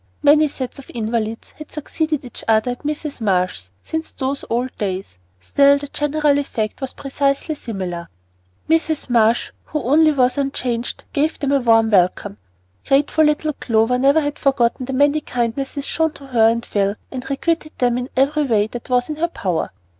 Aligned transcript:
Many 0.23 0.47
sets 0.47 0.79
of 0.79 0.89
invalids 0.95 1.51
had 1.59 1.71
succeeded 1.71 2.25
each 2.25 2.43
other 2.47 2.71
at 2.71 2.79
Mrs. 2.79 3.21
Marsh's 3.21 3.69
since 3.83 4.09
those 4.09 4.43
old 4.49 4.75
days; 4.79 5.19
still 5.39 5.77
the 5.77 5.89
general 5.89 6.39
effect 6.39 6.81
was 6.81 6.91
precisely 6.93 7.53
similar. 7.53 8.09
Mrs. 8.67 9.11
Marsh, 9.11 9.51
who 9.65 9.83
only 9.83 10.11
was 10.11 10.39
unchanged, 10.39 11.03
gave 11.13 11.37
them 11.37 11.51
a 11.51 11.59
warm 11.61 11.91
welcome. 11.91 12.39
Grateful 12.87 13.25
little 13.25 13.53
Clover 13.53 13.99
never 13.99 14.21
had 14.21 14.39
forgotten 14.39 14.87
the 14.87 14.93
many 14.93 15.21
kindnesses 15.21 15.85
shown 15.85 16.13
to 16.13 16.25
her 16.25 16.49
and 16.49 16.65
Phil, 16.65 16.95
and 17.11 17.29
requited 17.29 17.77
them 17.77 17.95
in 17.99 18.09
every 18.17 18.45
way 18.45 18.65
that 18.65 18.89
was 18.89 19.07
in 19.07 19.17
her 19.17 19.27
power. 19.27 19.69